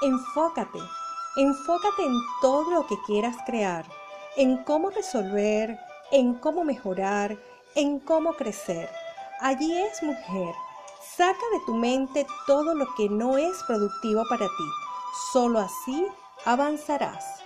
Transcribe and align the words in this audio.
Enfócate, 0.00 0.78
enfócate 1.36 2.04
en 2.04 2.20
todo 2.40 2.70
lo 2.70 2.86
que 2.86 2.96
quieras 3.02 3.36
crear, 3.44 3.84
en 4.36 4.62
cómo 4.62 4.90
resolver, 4.90 5.76
en 6.12 6.34
cómo 6.34 6.62
mejorar, 6.62 7.36
en 7.74 7.98
cómo 7.98 8.34
crecer. 8.34 8.88
Allí 9.40 9.76
es 9.76 10.00
mujer. 10.04 10.54
Saca 11.16 11.44
de 11.52 11.60
tu 11.66 11.74
mente 11.74 12.24
todo 12.46 12.76
lo 12.76 12.86
que 12.94 13.08
no 13.08 13.38
es 13.38 13.60
productivo 13.66 14.22
para 14.28 14.46
ti. 14.46 14.68
Solo 15.32 15.58
así 15.58 16.06
avanzarás. 16.44 17.42